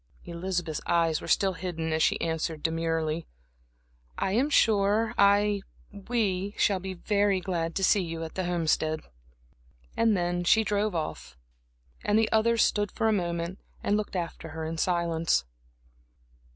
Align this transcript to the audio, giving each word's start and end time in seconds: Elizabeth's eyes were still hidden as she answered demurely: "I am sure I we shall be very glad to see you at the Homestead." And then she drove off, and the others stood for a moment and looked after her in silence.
Elizabeth's 0.25 0.81
eyes 0.87 1.21
were 1.21 1.27
still 1.27 1.53
hidden 1.53 1.93
as 1.93 2.01
she 2.01 2.19
answered 2.21 2.63
demurely: 2.63 3.27
"I 4.17 4.31
am 4.31 4.49
sure 4.49 5.13
I 5.15 5.61
we 5.91 6.55
shall 6.57 6.79
be 6.79 6.95
very 6.95 7.39
glad 7.39 7.75
to 7.75 7.83
see 7.83 8.01
you 8.01 8.23
at 8.23 8.33
the 8.33 8.45
Homestead." 8.45 9.01
And 9.95 10.17
then 10.17 10.43
she 10.43 10.63
drove 10.63 10.95
off, 10.95 11.37
and 12.03 12.17
the 12.17 12.31
others 12.31 12.63
stood 12.63 12.91
for 12.91 13.07
a 13.07 13.13
moment 13.13 13.59
and 13.83 13.95
looked 13.95 14.15
after 14.15 14.49
her 14.57 14.65
in 14.65 14.79
silence. 14.79 15.45